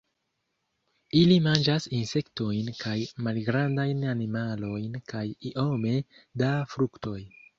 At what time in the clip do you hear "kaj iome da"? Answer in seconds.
5.13-6.51